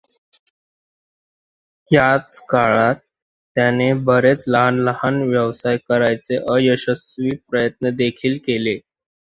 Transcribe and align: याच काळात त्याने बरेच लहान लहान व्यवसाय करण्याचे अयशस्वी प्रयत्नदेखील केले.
याच 1.91 2.39
काळात 2.49 2.95
त्याने 3.55 3.91
बरेच 4.03 4.43
लहान 4.47 4.79
लहान 4.79 5.21
व्यवसाय 5.23 5.77
करण्याचे 5.79 6.37
अयशस्वी 6.49 7.35
प्रयत्नदेखील 7.49 8.37
केले. 8.45 8.79